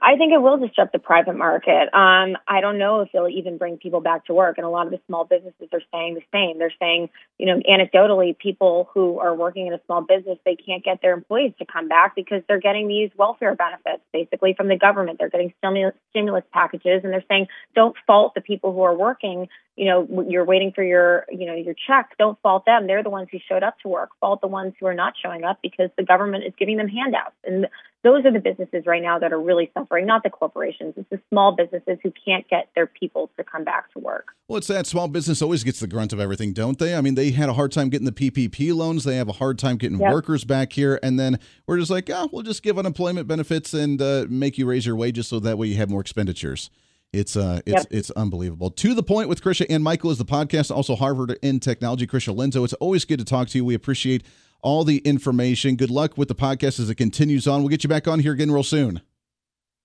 [0.01, 1.89] I think it will disrupt the private market.
[1.95, 4.59] Um, I don't know if it'll even bring people back to work.
[4.59, 6.59] And a lot of the small businesses are saying the same.
[6.59, 10.85] They're saying, you know, anecdotally, people who are working in a small business, they can't
[10.85, 14.77] get their employees to come back because they're getting these welfare benefits basically from the
[14.77, 15.19] government.
[15.19, 19.49] They're getting stimulus, stimulus packages and they're saying, don't fault the people who are working.
[19.77, 22.11] You know, you're waiting for your, you know, your check.
[22.19, 22.87] Don't fault them.
[22.87, 24.11] They're the ones who showed up to work.
[24.21, 27.35] Fault the ones who are not showing up because the government is giving them handouts.
[27.45, 27.67] And
[28.05, 30.93] those are the businesses right now that are really suffering, not the corporations.
[30.97, 34.29] It's the small businesses who can't get their people to come back to work.
[34.47, 36.95] Well, it's that small business always gets the grunt of everything, don't they?
[36.95, 39.05] I mean, they had a hard time getting the PPP loans.
[39.05, 40.13] They have a hard time getting yep.
[40.13, 41.01] workers back here.
[41.03, 44.67] And then we're just like, oh, we'll just give unemployment benefits and uh, make you
[44.67, 46.69] raise your wages so that way you have more expenditures.
[47.15, 47.87] It's uh, it's yep.
[47.91, 48.71] it's unbelievable.
[48.71, 52.09] To the point with Krysia and Michael is the podcast, also Harvard in Technology.
[52.09, 53.65] Krysia Lenzo, it's always good to talk to you.
[53.65, 54.27] We appreciate
[54.65, 55.77] all the information.
[55.77, 57.61] Good luck with the podcast as it continues on.
[57.61, 59.03] We'll get you back on here again real soon.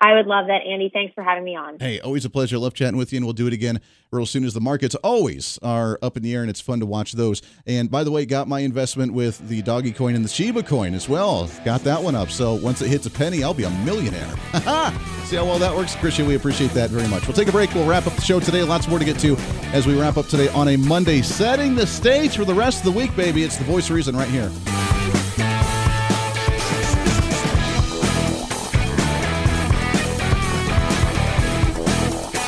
[0.02, 0.90] I would love that, Andy.
[0.94, 1.78] Thanks for having me on.
[1.80, 2.58] Hey, always a pleasure.
[2.58, 3.82] Love chatting with you, and we'll do it again
[4.12, 6.86] real soon as the markets always are up in the air, and it's fun to
[6.86, 7.42] watch those.
[7.68, 10.94] And by the way, got my investment with the doggy coin and the Shiba coin
[10.94, 11.50] as well.
[11.66, 12.30] Got that one up.
[12.30, 14.30] So once it hits a penny, I'll be a millionaire.
[15.26, 15.96] See how well that works?
[15.96, 17.28] Christian, we appreciate that very much.
[17.28, 17.74] We'll take a break.
[17.76, 18.64] We'll wrap up the show today.
[18.64, 19.36] Lots more to get to
[19.74, 22.94] as we wrap up today on a Monday, setting the stage for the rest of
[22.94, 23.44] the week, baby.
[23.44, 24.50] It's the voice of reason right here.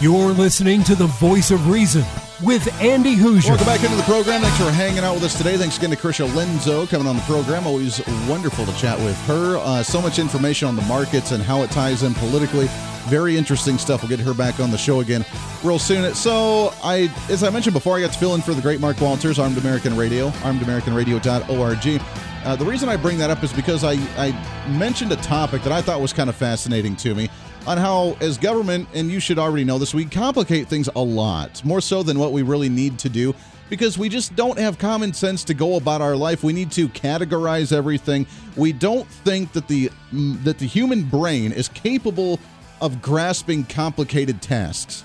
[0.00, 2.06] You're listening to the voice of reason
[2.42, 3.50] with Andy Hooser.
[3.50, 4.40] Welcome back into the program.
[4.40, 5.58] Thanks for hanging out with us today.
[5.58, 7.66] Thanks again to Krysia Lenzo coming on the program.
[7.66, 9.58] Always wonderful to chat with her.
[9.58, 12.66] Uh, so much information on the markets and how it ties in politically.
[13.08, 14.00] Very interesting stuff.
[14.00, 15.22] We'll get her back on the show again
[15.62, 16.14] real soon.
[16.14, 19.02] So, I, as I mentioned before, I got to fill in for the great Mark
[19.02, 22.02] Walters, Armed American Radio, armedamericanradio.org.
[22.46, 24.32] Uh, the reason I bring that up is because I, I
[24.78, 27.28] mentioned a topic that I thought was kind of fascinating to me
[27.66, 31.64] on how, as government, and you should already know this, we complicate things a lot,
[31.64, 33.34] more so than what we really need to do,
[33.68, 36.42] because we just don't have common sense to go about our life.
[36.42, 38.26] We need to categorize everything.
[38.56, 42.40] We don't think that the mm, that the human brain is capable
[42.80, 45.04] of grasping complicated tasks.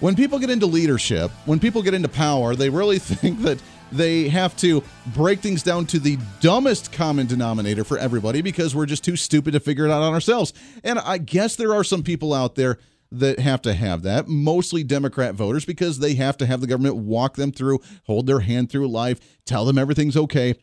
[0.00, 3.58] When people get into leadership, when people get into power, they really think that
[3.94, 4.82] they have to
[5.14, 9.52] break things down to the dumbest common denominator for everybody because we're just too stupid
[9.52, 10.52] to figure it out on ourselves.
[10.82, 12.78] And I guess there are some people out there
[13.12, 16.96] that have to have that, mostly Democrat voters, because they have to have the government
[16.96, 20.56] walk them through, hold their hand through life, tell them everything's okay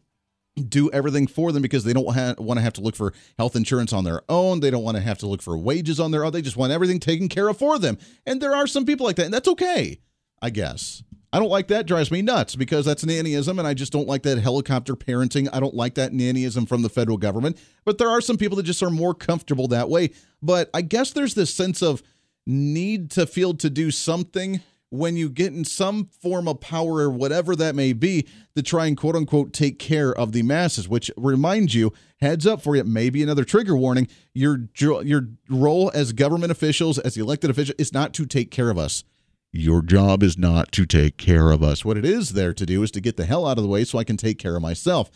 [0.55, 3.55] do everything for them because they don't ha- want to have to look for health
[3.55, 4.59] insurance on their own.
[4.59, 6.31] They don't want to have to look for wages on their own.
[6.31, 7.97] They just want everything taken care of for them.
[8.25, 9.99] And there are some people like that, and that's okay,
[10.41, 11.03] I guess.
[11.33, 11.85] I don't like that.
[11.85, 15.47] Drives me nuts because that's nannyism, and I just don't like that helicopter parenting.
[15.53, 17.57] I don't like that nannyism from the federal government.
[17.85, 20.11] But there are some people that just are more comfortable that way.
[20.41, 22.03] But I guess there's this sense of
[22.45, 24.61] need to feel to do something
[24.91, 28.87] when you get in some form of power or whatever that may be to try
[28.87, 32.83] and quote unquote take care of the masses which remind you heads up for you
[32.83, 38.13] maybe another trigger warning your your role as government officials as elected officials is not
[38.13, 39.05] to take care of us
[39.51, 42.83] your job is not to take care of us what it is there to do
[42.83, 44.61] is to get the hell out of the way so i can take care of
[44.61, 45.09] myself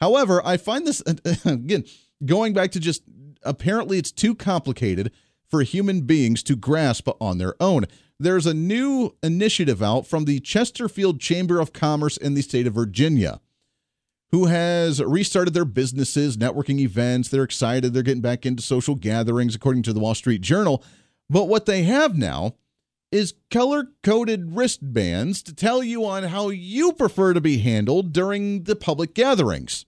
[0.00, 1.00] however i find this
[1.44, 1.84] again
[2.24, 3.02] going back to just
[3.42, 5.12] apparently it's too complicated
[5.48, 7.86] for human beings to grasp on their own
[8.22, 12.74] there's a new initiative out from the Chesterfield Chamber of Commerce in the state of
[12.74, 13.40] Virginia,
[14.30, 17.28] who has restarted their businesses, networking events.
[17.28, 17.92] They're excited.
[17.92, 20.84] They're getting back into social gatherings, according to the Wall Street Journal.
[21.28, 22.54] But what they have now
[23.12, 28.64] is color coded wristbands to tell you on how you prefer to be handled during
[28.64, 29.84] the public gatherings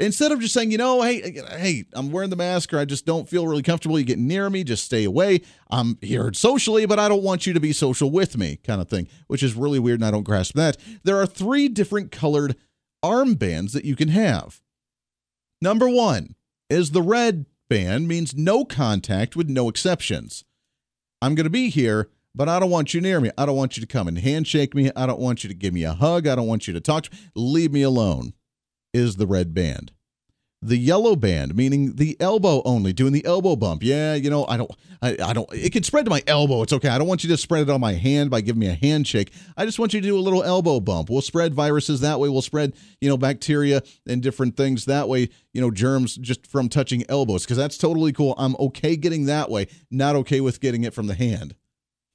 [0.00, 3.04] instead of just saying, you know, hey, hey, I'm wearing the mask or I just
[3.04, 5.42] don't feel really comfortable, you get near me, just stay away.
[5.70, 8.88] I'm here socially, but I don't want you to be social with me, kind of
[8.88, 10.78] thing, which is really weird and I don't grasp that.
[11.04, 12.56] There are three different colored
[13.04, 14.60] armbands that you can have.
[15.62, 16.34] Number one
[16.70, 20.44] is the red band, means no contact with no exceptions.
[21.22, 23.30] I'm going to be here, but I don't want you near me.
[23.36, 24.90] I don't want you to come and handshake me.
[24.96, 26.26] I don't want you to give me a hug.
[26.26, 27.04] I don't want you to talk.
[27.04, 27.18] To me.
[27.34, 28.32] Leave me alone
[28.92, 29.92] is the red band.
[30.62, 33.82] The yellow band, meaning the elbow only, doing the elbow bump.
[33.82, 36.62] Yeah, you know, I don't, I, I don't, it can spread to my elbow.
[36.62, 36.88] It's okay.
[36.88, 39.32] I don't want you to spread it on my hand by giving me a handshake.
[39.56, 41.08] I just want you to do a little elbow bump.
[41.08, 42.28] We'll spread viruses that way.
[42.28, 46.68] We'll spread, you know, bacteria and different things that way, you know, germs just from
[46.68, 48.34] touching elbows, because that's totally cool.
[48.36, 51.54] I'm okay getting that way, not okay with getting it from the hand.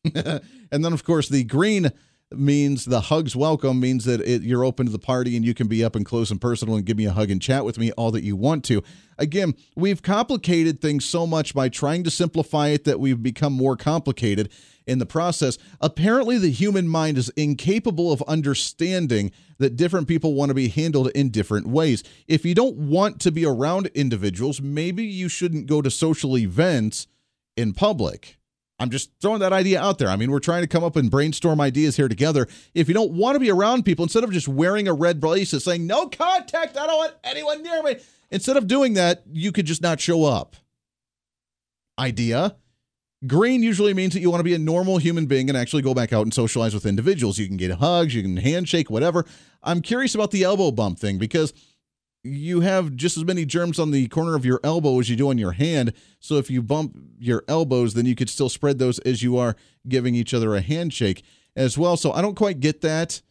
[0.14, 1.92] and then, of course, the green
[2.32, 5.68] means the hugs welcome means that it, you're open to the party and you can
[5.68, 7.92] be up and close and personal and give me a hug and chat with me
[7.94, 8.84] all that you want to.
[9.18, 13.78] Again, we've complicated things so much by trying to simplify it that we've become more
[13.78, 14.50] complicated
[14.88, 15.58] in the process.
[15.82, 21.10] Apparently, the human mind is incapable of understanding that different people want to be handled
[21.12, 22.04] in different ways.
[22.28, 27.08] If you don't want to be around individuals, maybe you shouldn't go to social events
[27.56, 28.38] in public.
[28.78, 30.10] I'm just throwing that idea out there.
[30.10, 32.48] I mean, we're trying to come up and brainstorm ideas here together.
[32.74, 35.62] If you don't want to be around people, instead of just wearing a red bracelet
[35.62, 37.98] saying, no contact, I don't want anyone near me,
[38.32, 40.58] instead of doing that, you could just not show up.
[41.98, 42.58] Idea.
[43.26, 45.94] Green usually means that you want to be a normal human being and actually go
[45.94, 47.40] back out and socialize with individuals.
[47.40, 49.26] You can get hugs, you can handshake, whatever.
[49.64, 51.54] I'm curious about the elbow bump thing because
[52.26, 55.30] you have just as many germs on the corner of your elbow as you do
[55.30, 55.94] on your hand.
[56.20, 59.56] So if you bump your elbows, then you could still spread those as you are
[59.88, 61.24] giving each other a handshake
[61.56, 61.96] as well.
[61.96, 63.22] So I don't quite get that,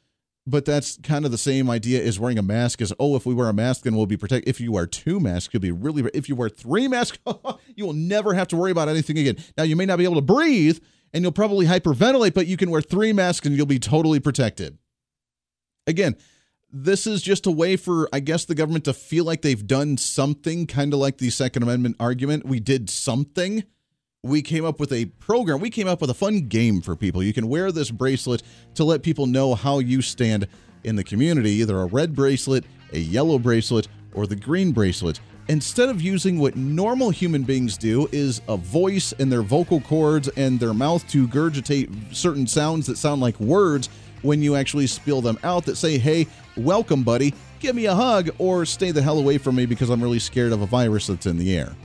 [0.47, 2.80] but that's kind of the same idea as wearing a mask.
[2.80, 4.49] Is oh, if we wear a mask, then we'll be protected.
[4.49, 6.09] If you wear two masks, you'll be really.
[6.14, 7.18] If you wear three masks,
[7.74, 9.36] you will never have to worry about anything again.
[9.57, 10.78] Now you may not be able to breathe,
[11.12, 14.78] and you'll probably hyperventilate, but you can wear three masks and you'll be totally protected.
[15.86, 16.16] Again
[16.77, 19.97] this is just a way for, I guess, the government to feel like they've done
[19.97, 22.45] something, kind of like the Second Amendment argument.
[22.45, 23.62] We did something.
[24.25, 25.61] We came up with a program.
[25.61, 27.22] We came up with a fun game for people.
[27.22, 28.43] You can wear this bracelet
[28.75, 30.49] to let people know how you stand
[30.83, 35.20] in the community either a red bracelet, a yellow bracelet, or the green bracelet.
[35.47, 40.29] Instead of using what normal human beings do, is a voice and their vocal cords
[40.37, 43.91] and their mouth to gurgitate certain sounds that sound like words
[44.25, 48.31] when you actually spill them out that say, hey, welcome, buddy, give me a hug,
[48.39, 51.27] or stay the hell away from me because I'm really scared of a virus that's
[51.27, 51.77] in the air.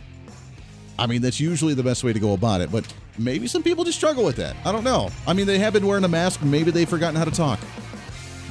[0.98, 3.84] I mean, that's usually the best way to go about it, but maybe some people
[3.84, 4.56] just struggle with that.
[4.66, 5.10] I don't know.
[5.28, 6.42] I mean, they have been wearing a mask.
[6.42, 7.60] Maybe they've forgotten how to talk.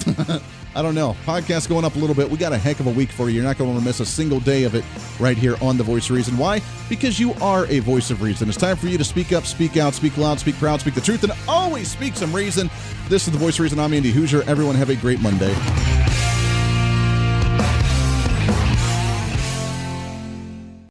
[0.74, 1.16] I don't know.
[1.24, 2.30] Podcast going up a little bit.
[2.30, 3.36] We got a heck of a week for you.
[3.36, 4.84] You're not going to miss a single day of it
[5.18, 6.38] right here on The Voice of Reason.
[6.38, 6.60] Why?
[6.88, 8.48] Because you are a voice of reason.
[8.48, 11.00] It's time for you to speak up, speak out, speak loud, speak proud, speak the
[11.00, 12.70] truth, and always speak some reason.
[13.08, 13.78] This is The Voice of Reason.
[13.78, 14.46] I'm Andy Hooser.
[14.46, 15.54] Everyone have a great Monday.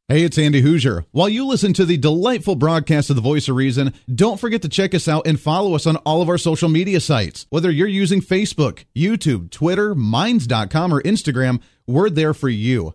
[0.08, 1.04] Hey, it's Andy Hooser.
[1.12, 4.68] While you listen to the delightful broadcast of The Voice of Reason, don't forget to
[4.68, 7.46] check us out and follow us on all of our social media sites.
[7.50, 12.94] Whether you're using Facebook, YouTube, Twitter, Minds.com, or Instagram, we're there for you.